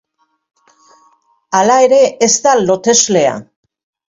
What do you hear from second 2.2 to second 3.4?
ez da loteslea.